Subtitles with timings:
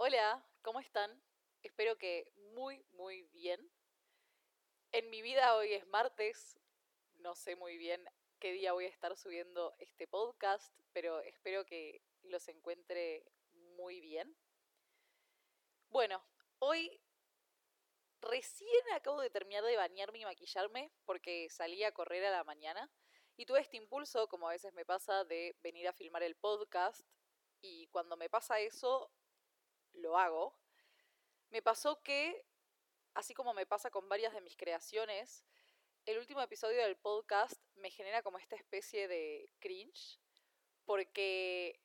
[0.00, 1.10] Hola, ¿cómo están?
[1.60, 3.68] Espero que muy, muy bien.
[4.92, 6.56] En mi vida hoy es martes,
[7.16, 8.08] no sé muy bien
[8.38, 13.24] qué día voy a estar subiendo este podcast, pero espero que los encuentre
[13.76, 14.36] muy bien.
[15.88, 16.24] Bueno,
[16.60, 17.02] hoy
[18.20, 22.88] recién acabo de terminar de bañarme y maquillarme porque salí a correr a la mañana
[23.36, 27.00] y tuve este impulso, como a veces me pasa, de venir a filmar el podcast
[27.60, 29.10] y cuando me pasa eso,
[29.98, 30.58] lo hago.
[31.50, 32.44] Me pasó que,
[33.14, 35.44] así como me pasa con varias de mis creaciones,
[36.06, 40.18] el último episodio del podcast me genera como esta especie de cringe,
[40.84, 41.80] porque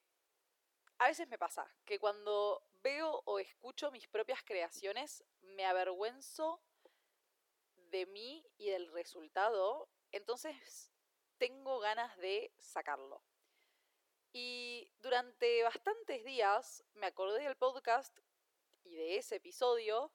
[0.98, 6.62] a veces me pasa que cuando veo o escucho mis propias creaciones, me avergüenzo
[7.76, 10.92] de mí y del resultado, entonces
[11.38, 13.22] tengo ganas de sacarlo.
[14.36, 18.18] Y durante bastantes días me acordé del podcast
[18.84, 20.12] y de ese episodio,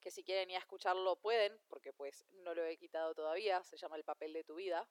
[0.00, 3.76] que si quieren ir a escucharlo pueden, porque pues no lo he quitado todavía, se
[3.76, 4.88] llama El papel de tu vida.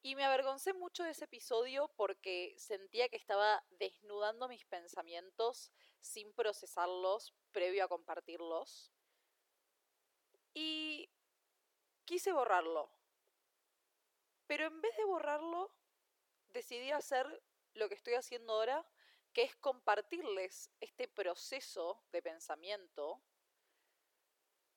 [0.00, 6.32] Y me avergoncé mucho de ese episodio porque sentía que estaba desnudando mis pensamientos sin
[6.34, 8.92] procesarlos previo a compartirlos.
[10.54, 11.10] Y
[12.04, 12.92] quise borrarlo.
[14.46, 15.74] Pero en vez de borrarlo,
[16.46, 17.42] decidí hacer
[17.74, 18.86] lo que estoy haciendo ahora,
[19.32, 23.22] que es compartirles este proceso de pensamiento,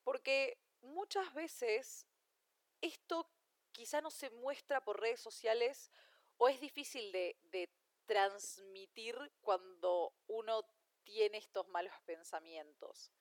[0.04, 2.08] porque muchas veces
[2.82, 3.30] esto
[3.72, 5.92] quizá no se muestra por redes sociales
[6.38, 7.70] o es difícil de,
[8.08, 10.66] transmitir cuando uno
[11.04, 13.14] tiene estos malos pensamientos.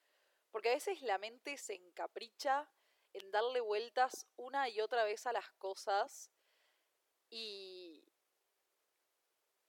[0.50, 2.68] Porque a veces la mente se encapricha
[3.12, 6.32] en darle vueltas una y otra vez a las cosas
[7.28, 7.79] y,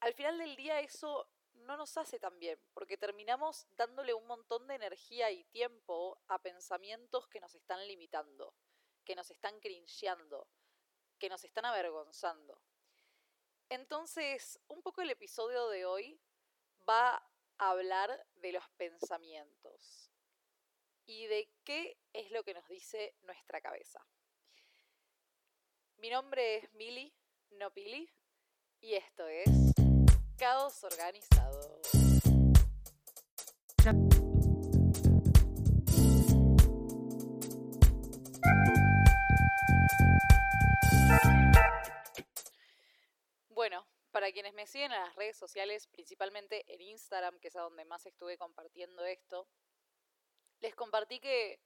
[0.02, 4.66] al final del día eso no nos hace tan bien, porque terminamos dándole un montón
[4.66, 8.52] de energía y tiempo a pensamientos que nos están limitando,
[9.04, 10.48] que nos están cringeando,
[11.20, 12.60] que nos están avergonzando.
[13.68, 16.20] Entonces, un poco el episodio de hoy
[16.88, 17.24] va
[17.58, 20.10] a hablar de los pensamientos
[21.06, 24.04] y de qué es lo que nos dice nuestra cabeza.
[25.98, 27.14] Mi nombre es Mili,
[27.50, 28.12] no Pili,
[28.80, 29.72] y esto es
[30.42, 31.80] caos organizado.
[43.50, 47.60] Bueno, para quienes me siguen en las redes sociales, principalmente en Instagram, que es a
[47.60, 49.46] donde más estuve compartiendo esto,
[50.58, 51.60] les compartí que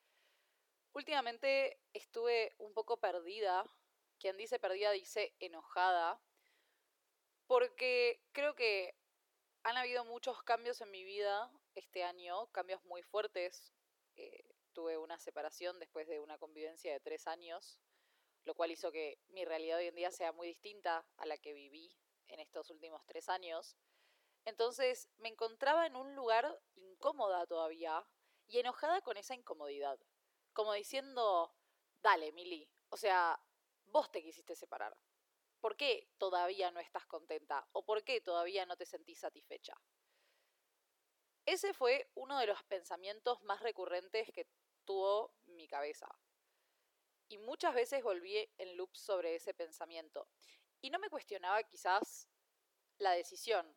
[0.92, 3.64] últimamente estuve un poco perdida.
[4.18, 6.20] Quien dice perdida dice enojada
[7.46, 8.94] porque creo que
[9.62, 13.72] han habido muchos cambios en mi vida este año, cambios muy fuertes.
[14.16, 17.80] Eh, tuve una separación después de una convivencia de tres años,
[18.44, 21.52] lo cual hizo que mi realidad hoy en día sea muy distinta a la que
[21.52, 21.96] viví
[22.28, 23.76] en estos últimos tres años.
[24.44, 28.06] Entonces me encontraba en un lugar incómoda todavía
[28.46, 29.98] y enojada con esa incomodidad.
[30.52, 31.52] Como diciendo,
[32.02, 33.40] dale, Mili, o sea,
[33.86, 34.96] vos te quisiste separar.
[35.66, 37.68] ¿Por qué todavía no estás contenta?
[37.72, 39.74] ¿O por qué todavía no te sentís satisfecha?
[41.44, 44.48] Ese fue uno de los pensamientos más recurrentes que
[44.84, 46.06] tuvo mi cabeza.
[47.26, 50.28] Y muchas veces volví en loop sobre ese pensamiento.
[50.82, 52.28] Y no me cuestionaba quizás
[52.98, 53.76] la decisión.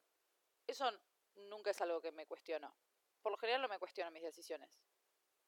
[0.68, 0.92] Eso
[1.34, 2.78] nunca es algo que me cuestiono.
[3.24, 4.70] Por lo general no me cuestiono mis decisiones.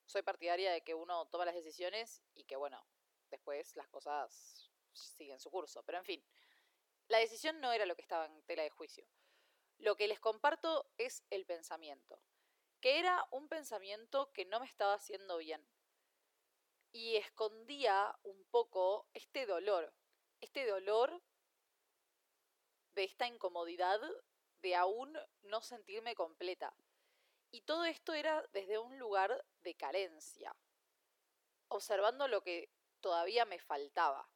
[0.07, 2.83] Soy partidaria de que uno toma las decisiones y que, bueno,
[3.29, 4.60] después las cosas
[4.93, 5.83] siguen su curso.
[5.83, 6.25] Pero en fin,
[7.07, 9.07] la decisión no era lo que estaba en tela de juicio.
[9.77, 12.21] Lo que les comparto es el pensamiento,
[12.79, 15.67] que era un pensamiento que no me estaba haciendo bien.
[16.91, 19.93] Y escondía un poco este dolor,
[20.39, 21.21] este dolor
[22.93, 23.99] de esta incomodidad
[24.61, 26.75] de aún no sentirme completa.
[27.49, 30.55] Y todo esto era desde un lugar de carencia,
[31.67, 32.69] observando lo que
[33.01, 34.29] todavía me faltaba.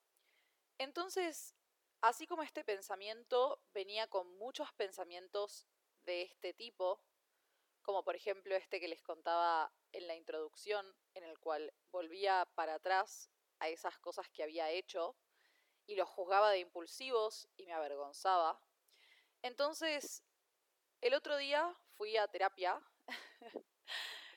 [0.78, 1.56] Entonces,
[2.02, 5.68] así como este pensamiento venía con muchos pensamientos
[6.04, 7.02] de este tipo,
[7.82, 12.76] como por ejemplo este que les contaba en la introducción, en el cual volvía para
[12.76, 15.16] atrás a esas cosas que había hecho
[15.88, 18.60] y los juzgaba de impulsivos y me avergonzaba.
[19.42, 20.24] Entonces,
[21.00, 22.82] el otro día fui a terapia.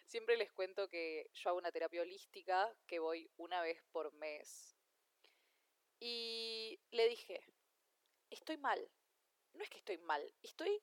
[0.07, 4.78] Siempre les cuento que yo hago una terapia holística, que voy una vez por mes
[6.01, 7.41] y le dije,
[8.31, 8.91] estoy mal.
[9.55, 10.83] No es que estoy mal, estoy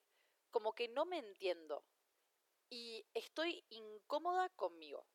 [0.51, 1.85] como que no me entiendo.
[2.69, 5.07] y estoy incómoda conmigo.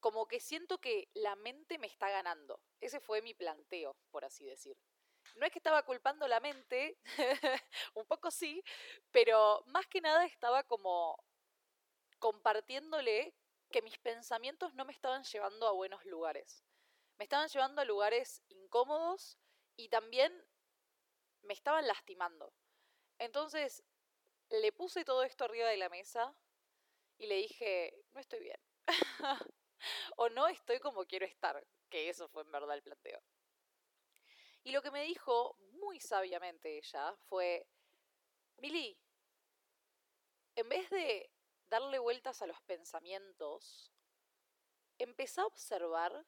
[0.00, 2.60] Como que siento que la mente me está ganando.
[2.80, 4.76] Ese fue mi planteo, por así decir.
[5.36, 6.98] No es que estaba culpando la mente,
[7.94, 8.62] un poco sí,
[9.12, 11.18] pero más que nada estaba como
[12.18, 13.34] compartiéndole
[13.70, 16.62] que mis pensamientos no me estaban llevando a buenos lugares.
[17.18, 19.38] Me estaban llevando a lugares incómodos
[19.76, 20.32] y también
[21.42, 22.52] me estaban lastimando.
[23.18, 23.82] Entonces
[24.50, 26.34] le puse todo esto arriba de la mesa
[27.18, 28.60] y le dije, no estoy bien.
[30.16, 33.22] o no estoy como quiero estar, que eso fue en verdad el planteo.
[34.62, 37.66] Y lo que me dijo muy sabiamente ella fue,
[38.58, 38.98] Mili,
[40.56, 41.30] en vez de
[41.68, 43.92] darle vueltas a los pensamientos,
[44.98, 46.26] empezá a observar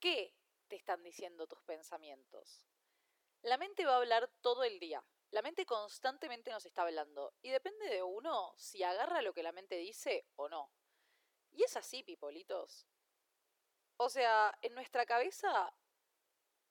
[0.00, 0.34] qué
[0.68, 2.66] te están diciendo tus pensamientos.
[3.42, 5.04] La mente va a hablar todo el día.
[5.30, 9.52] La mente constantemente nos está hablando y depende de uno si agarra lo que la
[9.52, 10.72] mente dice o no.
[11.52, 12.86] Y es así, pipolitos.
[13.96, 15.72] O sea, en nuestra cabeza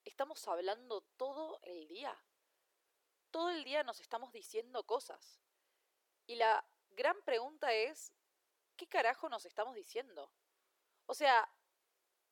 [0.03, 2.17] estamos hablando todo el día.
[3.31, 5.41] Todo el día nos estamos diciendo cosas.
[6.27, 8.13] Y la gran pregunta es,
[8.75, 10.31] ¿qué carajo nos estamos diciendo?
[11.07, 11.49] O sea,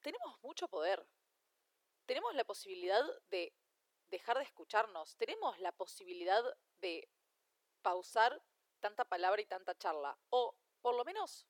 [0.04, 1.04] tenemos mucho poder.
[2.06, 3.56] Tenemos la posibilidad de
[4.10, 5.18] dejar de escucharnos.
[5.18, 6.44] Tenemos la posibilidad
[6.82, 7.10] de
[7.82, 8.40] pausar
[8.80, 10.16] tanta palabra y tanta charla.
[10.30, 11.48] O, por lo menos,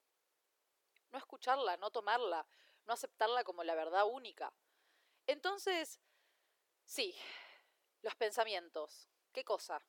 [1.12, 2.48] no escucharla, no tomarla,
[2.86, 4.54] no aceptarla como la verdad única.
[5.28, 6.00] Entonces,
[6.86, 7.16] Sí,
[8.02, 9.10] los pensamientos.
[9.32, 9.84] ¿Qué cosa?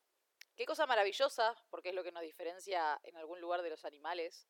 [0.56, 4.48] Qué cosa maravillosa, porque es lo que nos diferencia en algún lugar de los animales,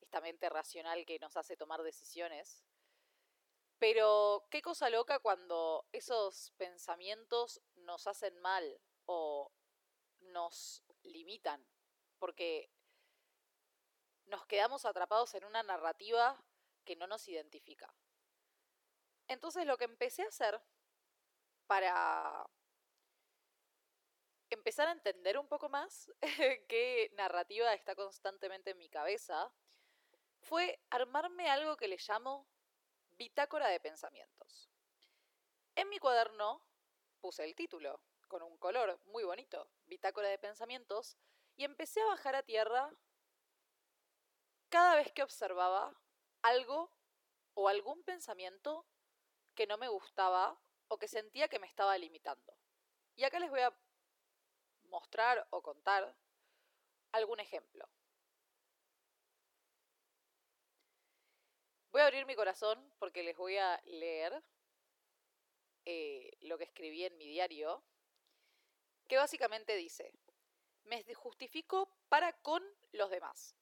[0.00, 2.64] esta mente racional que nos hace tomar decisiones.
[3.78, 9.52] Pero qué cosa loca cuando esos pensamientos nos hacen mal o
[10.20, 11.66] nos limitan,
[12.18, 12.70] porque
[14.26, 16.42] nos quedamos atrapados en una narrativa
[16.84, 17.92] que no nos identifica.
[19.28, 20.60] Entonces lo que empecé a hacer
[21.66, 22.46] para
[24.50, 26.10] empezar a entender un poco más
[26.68, 29.52] qué narrativa está constantemente en mi cabeza,
[30.40, 32.48] fue armarme algo que le llamo
[33.18, 34.70] bitácora de pensamientos.
[35.74, 36.62] En mi cuaderno
[37.20, 41.16] puse el título, con un color muy bonito, bitácora de pensamientos,
[41.56, 42.92] y empecé a bajar a tierra
[44.68, 45.94] cada vez que observaba
[46.42, 46.90] algo
[47.54, 48.86] o algún pensamiento
[49.54, 52.58] que no me gustaba o que sentía que me estaba limitando.
[53.14, 53.74] Y acá les voy a
[54.84, 56.16] mostrar o contar
[57.12, 57.88] algún ejemplo.
[61.96, 64.44] Voy a abrir mi corazón porque les voy a leer
[65.86, 67.82] eh, lo que escribí en mi diario,
[69.08, 70.12] que básicamente dice,
[70.84, 72.62] me justifico para con
[72.92, 73.56] los demás.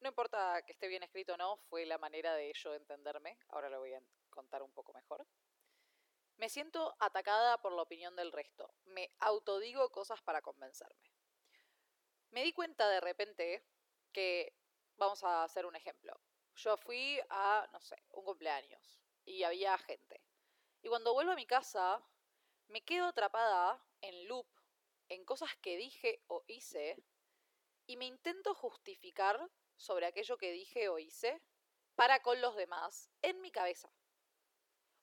[0.00, 3.68] No importa que esté bien escrito o no, fue la manera de yo entenderme, ahora
[3.68, 5.26] lo voy a contar un poco mejor.
[6.36, 8.72] Me siento atacada por la opinión del resto.
[8.84, 11.12] Me autodigo cosas para convencerme.
[12.30, 13.62] Me di cuenta de repente
[14.10, 14.56] que,
[14.96, 16.18] vamos a hacer un ejemplo.
[16.54, 20.20] Yo fui a, no sé, un cumpleaños y había gente.
[20.82, 22.02] Y cuando vuelvo a mi casa,
[22.68, 24.46] me quedo atrapada en loop,
[25.08, 27.02] en cosas que dije o hice,
[27.86, 31.42] y me intento justificar sobre aquello que dije o hice
[31.94, 33.92] para con los demás en mi cabeza.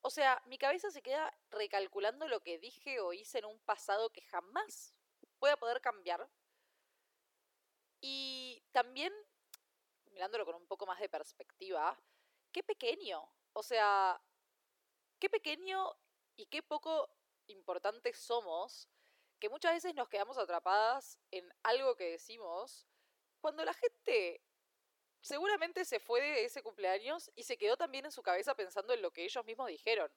[0.01, 4.10] O sea, mi cabeza se queda recalculando lo que dije o hice en un pasado
[4.10, 4.96] que jamás
[5.39, 6.29] voy a poder cambiar.
[8.01, 9.13] Y también,
[10.10, 11.98] mirándolo con un poco más de perspectiva,
[12.51, 13.32] qué pequeño.
[13.54, 14.22] O sea,
[15.20, 15.96] qué pequeño
[16.36, 17.10] y qué poco
[17.48, 18.89] importantes somos
[19.39, 22.88] que muchas veces nos quedamos atrapadas en algo que decimos
[23.39, 24.42] cuando la gente
[25.22, 29.01] seguramente se fue de ese cumpleaños y se quedó también en su cabeza pensando en
[29.01, 30.12] lo que ellos mismos dijeron.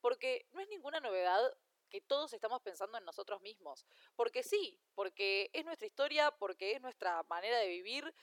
[0.00, 1.40] Porque no es ninguna novedad
[1.88, 3.86] que todos estamos pensando en nosotros mismos.
[4.14, 8.14] Porque sí, porque es nuestra historia, porque es nuestra manera de vivir,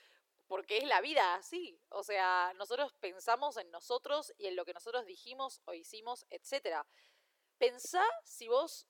[0.46, 1.80] porque es la vida así.
[1.88, 6.84] O sea, nosotros pensamos en nosotros y en lo que nosotros dijimos o hicimos, etc.
[7.58, 8.86] Pensá si vos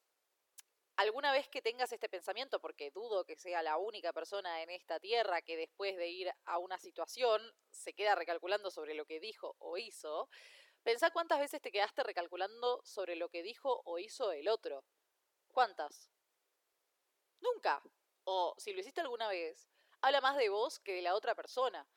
[0.97, 5.01] alguna vez que tengas este pensamiento, porque dudo que sea la única persona en esta
[5.01, 9.57] tierra que después de ir a una situación se queda recalculando sobre lo que dijo
[9.59, 10.29] o hizo,
[10.83, 14.85] pensá cuántas veces te quedaste recalculando sobre lo que dijo o hizo el otro.
[15.49, 16.11] ¿Cuántas?
[17.41, 17.83] Nunca.
[18.25, 19.69] O si lo hiciste alguna vez,
[20.05, 21.89] habla más de vos que de la otra persona.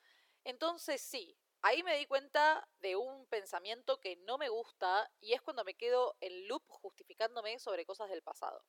[0.46, 5.42] Entonces sí, ahí me di cuenta de un pensamiento que no me gusta y es
[5.42, 8.64] cuando me quedo en loop justificándome sobre cosas del pasado.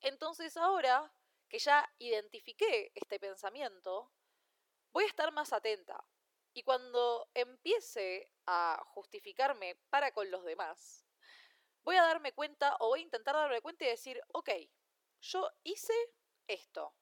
[0.00, 1.14] Entonces ahora
[1.48, 4.10] que ya identifiqué este pensamiento,
[4.92, 6.04] voy a estar más atenta.
[6.52, 11.06] Y cuando empiece a justificarme para con los demás,
[11.84, 14.50] voy a darme cuenta o voy a intentar darme cuenta y decir, ok,
[15.20, 15.94] yo hice
[16.48, 16.96] esto.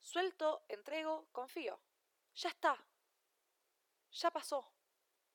[0.00, 1.80] Suelto, entrego, confío.
[2.34, 2.76] Ya está.
[4.12, 4.72] Ya pasó.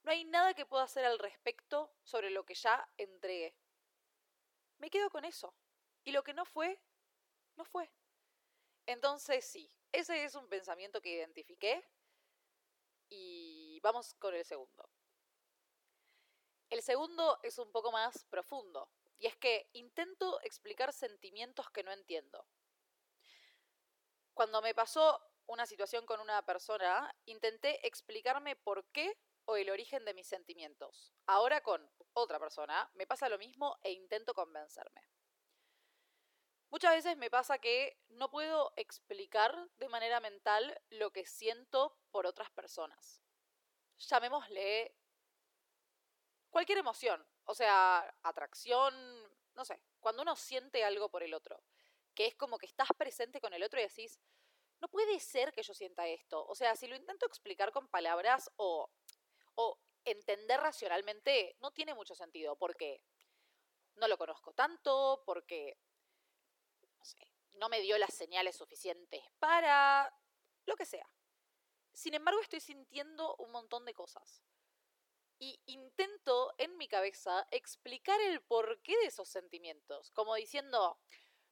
[0.03, 3.55] No hay nada que pueda hacer al respecto sobre lo que ya entregué.
[4.77, 5.55] Me quedo con eso.
[6.03, 6.79] Y lo que no fue,
[7.55, 7.91] no fue.
[8.86, 11.84] Entonces sí, ese es un pensamiento que identifiqué
[13.10, 14.89] y vamos con el segundo.
[16.69, 21.91] El segundo es un poco más profundo y es que intento explicar sentimientos que no
[21.91, 22.45] entiendo.
[24.36, 30.04] Cuando me pasó una situación con una persona, intenté explicarme por qué o el origen
[30.04, 31.13] de mis sentimientos.
[31.25, 35.08] Ahora con otra persona me pasa lo mismo e intento convencerme.
[36.70, 42.25] Muchas veces me pasa que no puedo explicar de manera mental lo que siento por
[42.25, 43.22] otras personas.
[44.00, 44.98] Llamémosle
[46.50, 48.94] cualquier emoción, o sea, atracción,
[49.54, 51.63] no sé, cuando uno siente algo por el otro,
[52.15, 54.19] que es como que estás presente con el otro y decís,
[54.81, 56.45] no puede ser que yo sienta esto.
[56.48, 58.89] O sea, si lo intento explicar con palabras o
[59.55, 63.01] o entender racionalmente no tiene mucho sentido porque
[63.95, 65.77] no lo conozco tanto, porque
[67.53, 70.13] no, me dio las señales suficientes para
[70.65, 71.10] lo que sea.
[71.93, 74.43] Sin embargo, estoy sintiendo un montón de cosas.
[75.39, 81.00] Y intento en mi cabeza explicar el porqué de esos sentimientos, como diciendo,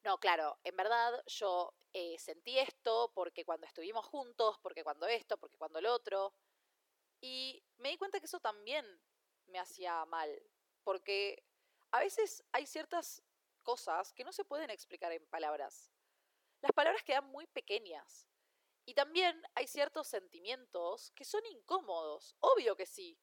[0.03, 5.37] no, claro, en verdad yo eh, sentí esto porque cuando estuvimos juntos, porque cuando esto,
[5.37, 6.33] porque cuando lo otro.
[7.21, 8.85] Y me di cuenta que eso también
[9.47, 10.29] me hacía mal,
[10.83, 11.45] porque
[11.91, 13.23] a veces hay ciertas
[13.61, 15.89] cosas que no se pueden explicar en palabras.
[16.61, 18.27] Las palabras quedan muy pequeñas.
[18.85, 23.17] Y también hay ciertos sentimientos que son incómodos, obvio que sí.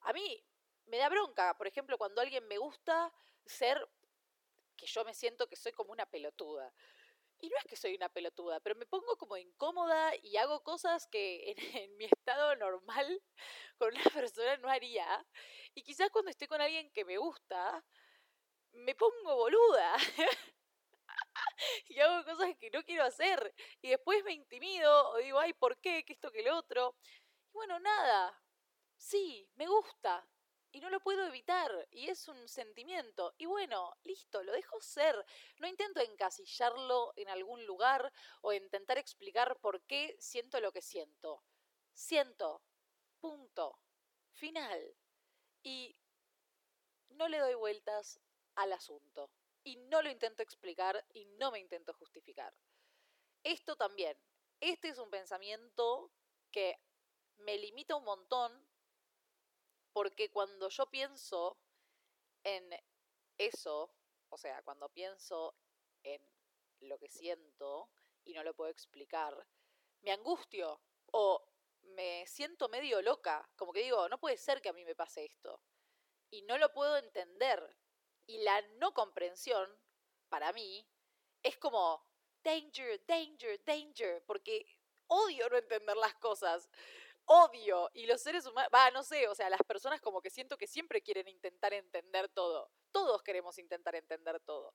[0.00, 0.42] A mí
[0.86, 3.12] me da bronca, por ejemplo, cuando alguien me gusta
[3.44, 3.86] ser
[4.76, 6.72] que yo me siento que soy como una pelotuda.
[7.40, 11.06] Y no es que soy una pelotuda, pero me pongo como incómoda y hago cosas
[11.08, 11.56] que en,
[11.98, 13.22] mi estado normal
[13.78, 15.26] con una persona no haría.
[15.74, 17.84] Y quizás cuando estoy con alguien que me gusta,
[18.72, 19.96] me pongo boluda.
[21.88, 23.54] y hago cosas que no quiero hacer.
[23.82, 26.04] Y después me intimido o digo, ay, ¿por qué?
[26.04, 26.96] ¿Qué esto que el otro?
[27.50, 28.40] Y bueno, nada.
[28.96, 30.26] Sí, me gusta
[30.74, 33.32] y no lo puedo evitar y es un sentimiento.
[33.38, 35.24] Y bueno, listo, lo dejo ser.
[35.58, 38.12] No intento encasillarlo en algún lugar
[38.42, 41.44] o intentar explicar por qué siento lo que siento.
[41.92, 42.60] Siento.
[43.20, 43.78] Punto.
[44.32, 44.96] Final.
[45.62, 45.96] Y
[47.10, 48.20] no le doy vueltas
[48.56, 49.30] al asunto.
[49.62, 52.52] Y no lo intento explicar y no me intento justificar.
[53.44, 54.18] Esto también.
[54.58, 56.10] Este es un pensamiento
[56.50, 56.80] que
[57.36, 58.73] me limita un montón
[59.94, 61.56] porque cuando yo pienso
[62.42, 62.68] en
[63.38, 63.94] eso,
[64.28, 65.56] o sea, cuando pienso
[66.02, 66.20] en
[66.80, 67.90] lo que siento
[68.24, 69.46] y no lo puedo explicar,
[70.02, 70.82] me angustio
[71.12, 71.48] o
[71.82, 75.24] me siento medio loca, como que digo, no puede ser que a mí me pase
[75.26, 75.62] esto.
[76.28, 77.76] Y no lo puedo entender.
[78.26, 79.78] Y la no comprensión,
[80.28, 80.84] para mí,
[81.40, 82.04] es como
[82.42, 84.66] danger, danger, danger, porque
[85.06, 86.68] odio no entender las cosas
[87.26, 87.90] odio.
[87.94, 90.66] Y los seres humanos, va, no sé, o sea, las personas como que siento que
[90.66, 92.70] siempre quieren intentar entender todo.
[92.90, 94.74] Todos queremos intentar entender todo.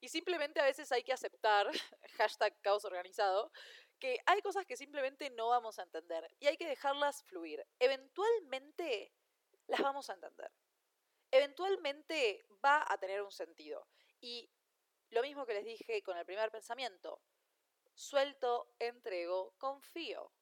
[0.00, 1.70] Y simplemente a veces hay que aceptar,
[2.18, 3.52] hashtag caos organizado,
[3.98, 7.64] que hay cosas que simplemente no vamos a entender y hay que dejarlas fluir.
[7.78, 9.12] Eventualmente
[9.66, 10.50] las vamos a entender.
[11.30, 13.86] Eventualmente va a tener un sentido.
[14.20, 14.50] Y
[15.10, 17.22] lo mismo que les dije con el primer pensamiento,
[17.94, 20.32] suelto, entrego, confío.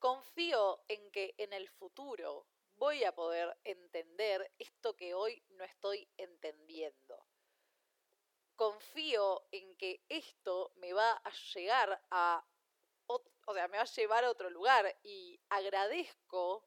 [0.00, 6.08] Confío en que en el futuro voy a poder entender esto que hoy no estoy
[6.16, 7.26] entendiendo.
[8.56, 12.42] Confío en que esto me va a llegar a,
[13.08, 16.64] o sea, me va a llevar a otro lugar y agradezco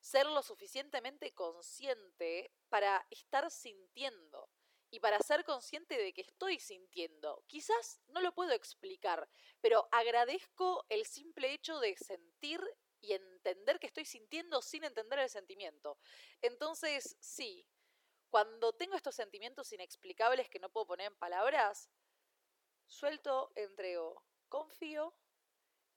[0.00, 4.50] ser lo suficientemente consciente para estar sintiendo
[4.92, 7.42] y para ser consciente de que estoy sintiendo.
[7.46, 9.26] Quizás no lo puedo explicar,
[9.62, 12.60] pero agradezco el simple hecho de sentir
[13.00, 15.98] y entender que estoy sintiendo sin entender el sentimiento.
[16.42, 17.66] Entonces, sí,
[18.28, 21.88] cuando tengo estos sentimientos inexplicables que no puedo poner en palabras,
[22.84, 25.14] suelto, entrego, confío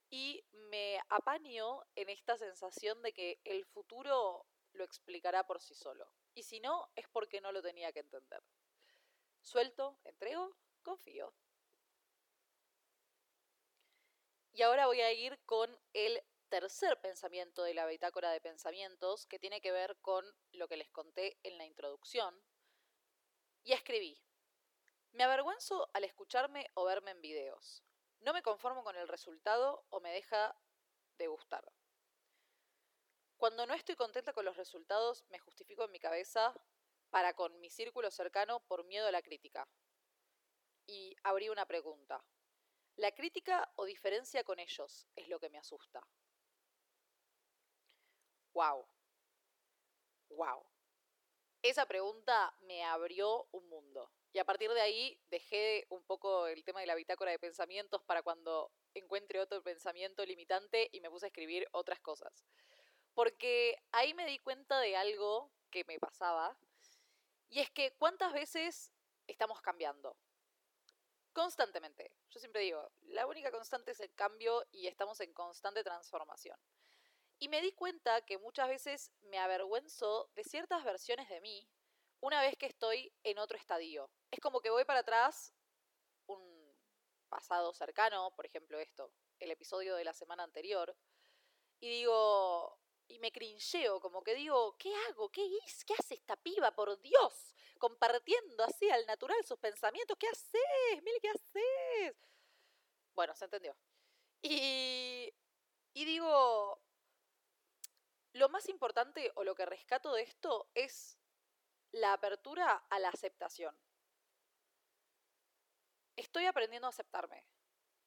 [0.10, 6.10] y me apaño en esta sensación de que el futuro lo explicará por sí solo.
[6.34, 8.42] Y si no, es porque no lo tenía que entender.
[9.46, 11.32] Suelto, entrego, confío.
[14.52, 19.38] Y ahora voy a ir con el tercer pensamiento de la bitácora de pensamientos, que
[19.38, 22.44] tiene que ver con lo que les conté en la introducción,
[23.64, 24.20] y escribí,
[25.12, 27.84] me avergüenzo al escucharme o verme en videos.
[28.22, 30.60] No me conformo con el resultado o me deja
[31.20, 31.72] de gustar.
[33.38, 36.56] Cuando no estoy contenta con los resultados, me justifico en mi cabeza
[37.16, 39.66] para con mi círculo cercano por miedo a la crítica.
[40.86, 42.22] Y abrí una pregunta.
[42.98, 46.06] ¿La crítica o diferencia con ellos es lo que me asusta?
[48.54, 48.86] Wow.
[50.28, 50.66] Wow.
[51.62, 54.12] Esa pregunta me abrió un mundo.
[54.34, 58.04] Y a partir de ahí dejé un poco el tema de la bitácora de pensamientos
[58.04, 62.46] para cuando encuentre otro pensamiento limitante y me puse a escribir otras cosas.
[63.14, 66.58] Porque ahí me di cuenta de algo que me pasaba.
[67.50, 68.92] Y es que cuántas veces
[69.28, 70.18] estamos cambiando.
[71.34, 72.14] Constantemente.
[72.30, 76.58] Yo siempre digo, la única constante es el cambio y estamos en constante transformación.
[77.40, 81.68] Y me di cuenta que muchas veces me avergüenzo de ciertas versiones de mí
[82.22, 84.10] una vez que estoy en otro estadio.
[84.32, 85.54] Es como que voy para atrás
[86.28, 86.74] un
[87.28, 90.96] pasado cercano, por ejemplo esto, el episodio de la semana anterior,
[91.80, 95.30] y digo, y me crincheo, como que digo, ¿qué hago?
[95.30, 95.86] ¿Qué hice?
[95.86, 96.72] ¿Qué hace esta piba?
[96.72, 100.18] Por Dios, compartiendo así al natural sus pensamientos.
[100.18, 101.04] ¿Qué haces?
[101.04, 102.16] Mil, ¿qué haces?
[103.14, 103.76] Bueno, se entendió.
[104.42, 105.34] Y,
[105.94, 106.82] y digo,
[108.34, 111.18] lo más importante o lo que rescato de esto es
[111.92, 113.78] la apertura a la aceptación.
[116.16, 117.46] Estoy aprendiendo a aceptarme.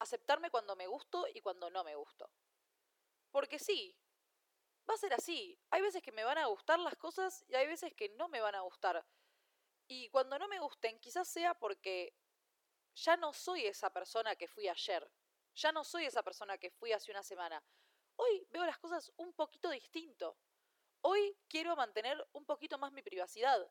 [0.00, 2.30] Aceptarme cuando me gusto y cuando no me gusto.
[3.30, 3.96] Porque sí,
[4.88, 5.58] va a ser así.
[5.70, 8.40] Hay veces que me van a gustar las cosas y hay veces que no me
[8.40, 9.04] van a gustar.
[9.86, 12.14] Y cuando no me gusten, quizás sea porque
[12.94, 15.10] ya no soy esa persona que fui ayer.
[15.54, 17.62] Ya no soy esa persona que fui hace una semana.
[18.16, 20.38] Hoy veo las cosas un poquito distinto.
[21.00, 23.70] Hoy quiero mantener un poquito más mi privacidad.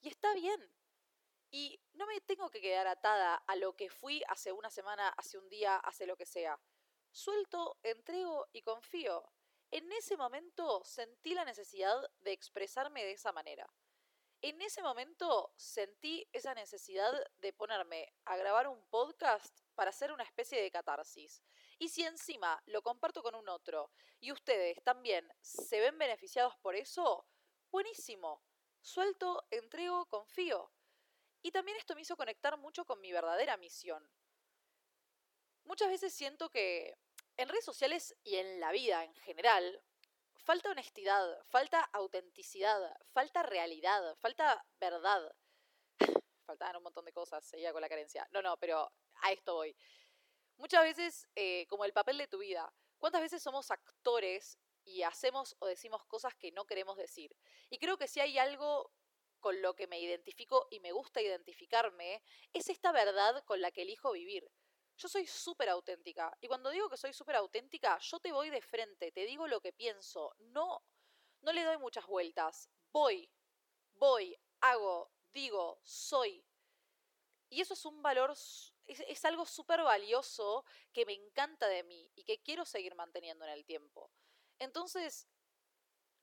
[0.00, 0.72] Y está bien.
[1.50, 5.38] Y no me tengo que quedar atada a lo que fui hace una semana, hace
[5.38, 6.60] un día, hace lo que sea.
[7.10, 9.24] Suelto, entrego y confío.
[9.70, 13.66] En ese momento sentí la necesidad de expresarme de esa manera.
[14.40, 20.22] En ese momento sentí esa necesidad de ponerme a grabar un podcast para hacer una
[20.22, 21.42] especie de catarsis.
[21.78, 26.74] Y si encima lo comparto con un otro y ustedes también se ven beneficiados por
[26.74, 27.26] eso,
[27.70, 28.42] buenísimo.
[28.80, 30.72] Suelto, entrego, confío.
[31.42, 34.08] Y también esto me hizo conectar mucho con mi verdadera misión.
[35.64, 36.96] Muchas veces siento que
[37.38, 39.80] en redes sociales y en la vida en general,
[40.34, 42.80] falta honestidad, falta autenticidad,
[43.12, 45.32] falta realidad, falta verdad.
[46.44, 48.26] Faltaban un montón de cosas, seguía con la carencia.
[48.32, 48.90] No, no, pero
[49.22, 49.76] a esto voy.
[50.56, 55.54] Muchas veces, eh, como el papel de tu vida, ¿cuántas veces somos actores y hacemos
[55.60, 57.36] o decimos cosas que no queremos decir?
[57.68, 58.90] Y creo que si hay algo
[59.40, 62.22] con lo que me identifico y me gusta identificarme,
[62.52, 64.50] es esta verdad con la que elijo vivir.
[64.98, 66.36] Yo soy súper auténtica.
[66.40, 69.60] Y cuando digo que soy súper auténtica, yo te voy de frente, te digo lo
[69.60, 70.34] que pienso.
[70.38, 70.82] No,
[71.40, 72.68] no le doy muchas vueltas.
[72.90, 73.30] Voy,
[73.94, 76.44] voy, hago, digo, soy.
[77.48, 82.10] Y eso es un valor, es, es algo súper valioso que me encanta de mí
[82.16, 84.10] y que quiero seguir manteniendo en el tiempo.
[84.58, 85.28] Entonces,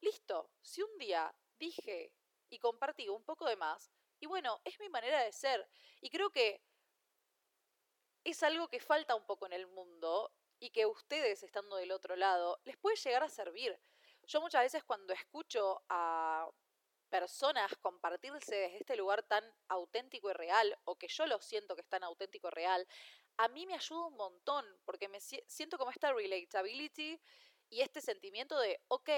[0.02, 2.14] listo, si un día dije
[2.50, 5.68] y compartí un poco de más, y bueno, es mi manera de ser.
[6.02, 6.62] Y creo que
[8.26, 12.16] es algo que falta un poco en el mundo y que ustedes, estando del otro
[12.16, 13.80] lado, les puede llegar a servir.
[14.24, 16.50] Yo muchas veces cuando escucho a
[17.10, 21.82] personas compartirse desde este lugar tan auténtico y real, o que yo lo siento que
[21.82, 22.88] es tan auténtico y real,
[23.38, 27.22] a mí me ayuda un montón, porque me siento como esta relatability
[27.70, 29.10] y este sentimiento de, ok,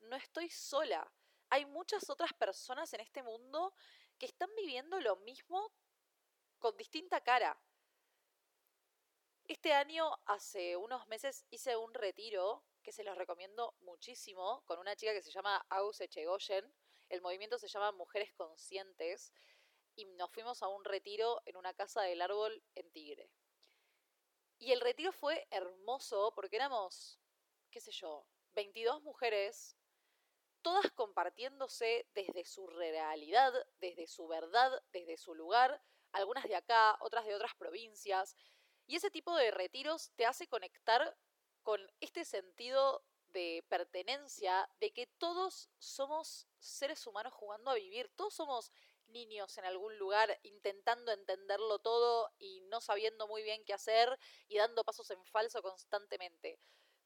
[0.00, 1.10] no estoy sola.
[1.48, 3.72] Hay muchas otras personas en este mundo
[4.18, 5.72] que están viviendo lo mismo
[6.58, 7.58] con distinta cara.
[9.50, 14.94] Este año, hace unos meses, hice un retiro que se los recomiendo muchísimo con una
[14.94, 16.72] chica que se llama Aus Echegoyen.
[17.08, 19.32] El movimiento se llama Mujeres Conscientes
[19.96, 23.28] y nos fuimos a un retiro en una casa del árbol en Tigre.
[24.60, 27.18] Y el retiro fue hermoso porque éramos,
[27.72, 29.76] qué sé yo, 22 mujeres,
[30.62, 35.82] todas compartiéndose desde su realidad, desde su verdad, desde su lugar,
[36.12, 38.36] algunas de acá, otras de otras provincias,
[38.90, 41.16] y ese tipo de retiros te hace conectar
[41.62, 48.34] con este sentido de pertenencia, de que todos somos seres humanos jugando a vivir, todos
[48.34, 48.72] somos
[49.06, 54.56] niños en algún lugar intentando entenderlo todo y no sabiendo muy bien qué hacer y
[54.56, 56.58] dando pasos en falso constantemente.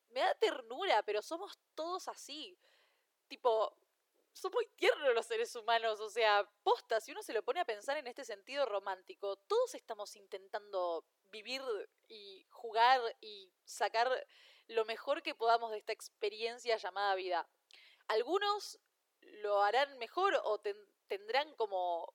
[0.08, 2.58] me da ternura, pero somos todos así.
[3.28, 3.76] Tipo,
[4.34, 7.64] son muy tiernos los seres humanos, o sea, posta, si uno se lo pone a
[7.64, 11.62] pensar en este sentido romántico, todos estamos intentando vivir
[12.08, 14.10] y jugar y sacar
[14.66, 17.48] lo mejor que podamos de esta experiencia llamada vida.
[18.08, 18.80] Algunos
[19.20, 20.60] lo harán mejor o
[21.06, 22.12] tendrán como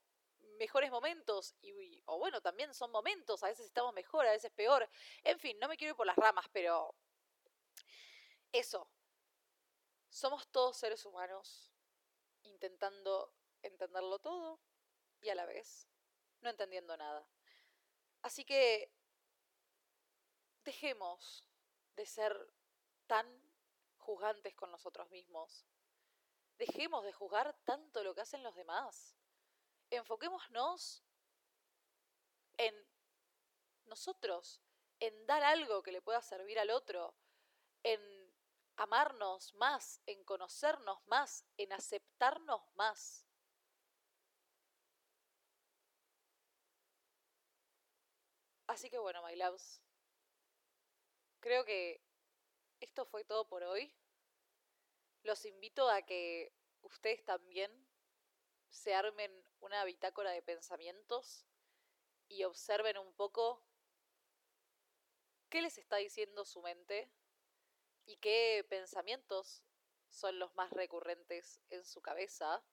[0.58, 4.90] mejores momentos y, o bueno, también son momentos, a veces estamos mejor, a veces peor.
[5.24, 6.94] En fin, no me quiero ir por las ramas, pero
[8.52, 8.90] eso.
[10.10, 11.69] Somos todos seres humanos
[12.44, 14.60] intentando entenderlo todo
[15.22, 15.90] y a la vez
[16.42, 17.28] no entendiendo nada.
[18.22, 18.92] Así que
[20.64, 21.46] dejemos
[21.96, 22.54] de ser
[23.08, 23.28] tan
[23.98, 25.66] juzgantes con nosotros mismos.
[26.58, 29.16] Dejemos de juzgar tanto lo que hacen los demás.
[29.90, 31.04] Enfoquémonos
[32.58, 32.76] en
[33.86, 34.62] nosotros,
[35.00, 37.16] en dar algo que le pueda servir al otro,
[37.84, 38.19] en
[38.80, 43.28] amarnos más, en conocernos más, en aceptarnos más.
[48.68, 49.82] Así que bueno, my loves,
[51.42, 52.02] creo que
[52.80, 53.94] esto fue todo por hoy.
[55.24, 57.72] Los invito a que ustedes también
[58.70, 61.46] se armen una bitácora de pensamientos
[62.30, 63.62] y observen un poco
[65.50, 67.12] qué les está diciendo su mente
[68.10, 69.64] y qué pensamientos
[70.10, 72.64] son los más recurrentes en su cabeza.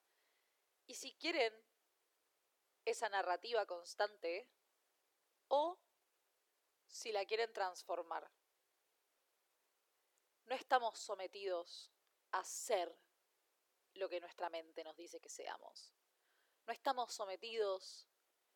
[0.86, 1.52] Y si quieren
[2.86, 4.48] esa narrativa constante
[5.48, 5.78] o
[6.86, 8.32] si la quieren transformar.
[10.46, 11.92] No estamos sometidos
[12.30, 12.98] a ser
[13.92, 15.92] lo que nuestra mente nos dice que seamos.
[16.64, 18.08] No estamos sometidos,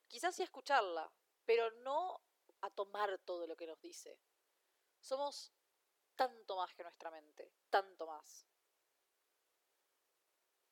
[0.09, 1.13] quizás sí a escucharla,
[1.45, 2.23] pero no
[2.63, 4.19] a tomar todo lo que nos dice.
[5.01, 5.53] Somos
[6.21, 8.47] tanto más que nuestra mente, tanto más.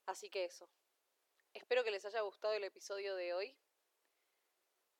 [0.05, 0.69] Así que eso.
[1.55, 3.57] Espero que les haya gustado el episodio de hoy.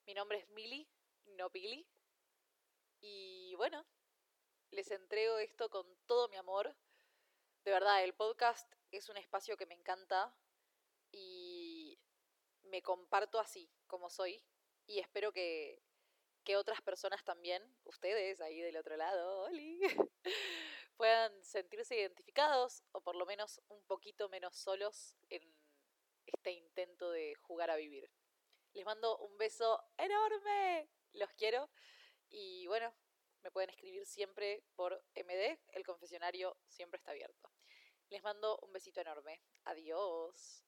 [0.07, 0.89] Mi nombre es Mili,
[1.37, 1.87] no Pili.
[2.99, 3.85] Y bueno,
[4.71, 6.75] les entrego esto con todo mi amor.
[7.63, 10.35] De verdad, el podcast es un espacio que me encanta
[11.11, 12.01] y
[12.63, 14.43] me comparto así, como soy.
[14.87, 15.83] Y espero que,
[16.43, 19.47] que otras personas también, ustedes ahí del otro lado,
[20.97, 25.41] puedan sentirse identificados o por lo menos un poquito menos solos en
[26.25, 28.09] este intento de jugar a vivir.
[28.73, 31.69] Les mando un beso enorme, los quiero
[32.29, 32.93] y bueno,
[33.41, 37.49] me pueden escribir siempre por MD, el confesionario siempre está abierto.
[38.09, 39.41] Les mando un besito enorme.
[39.65, 40.63] Adiós.